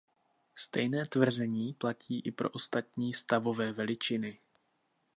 Stejné 0.55 1.05
tvrzení 1.05 1.73
platí 1.73 2.19
i 2.19 2.31
pro 2.31 2.49
ostatní 2.49 3.13
stavové 3.13 3.71
veličiny. 3.71 4.39